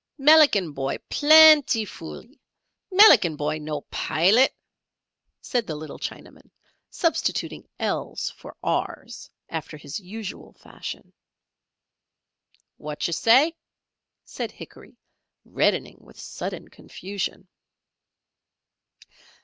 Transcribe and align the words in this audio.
"Melican 0.17 0.71
boy 0.73 0.97
pleenty 1.11 1.85
foolee! 1.85 2.39
Melican 2.91 3.35
boy 3.37 3.59
no 3.59 3.81
Pilat!" 3.91 4.49
said 5.41 5.67
the 5.67 5.75
little 5.75 5.99
Chinaman, 5.99 6.49
substituting 6.89 7.69
"l's" 7.79 8.31
for 8.31 8.57
"r's" 8.63 9.29
after 9.47 9.77
his 9.77 9.99
usual 9.99 10.53
fashion. 10.53 11.13
"Wotcher 12.79 13.13
say?" 13.13 13.55
said 14.25 14.49
Hickory, 14.49 14.97
reddening 15.45 15.97
with 15.99 16.19
sudden 16.19 16.69
confusion. 16.69 17.47